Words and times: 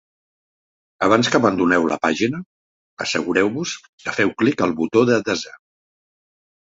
Abans 1.07 1.27
que 1.33 1.37
abandoneu 1.39 1.85
la 1.91 1.99
pàgina, 2.07 2.39
assegureu-vos 3.05 3.75
que 4.07 4.17
feu 4.21 4.33
clic 4.43 4.65
al 4.69 4.75
botó 4.81 5.05
de 5.11 5.21
desar. 5.29 5.55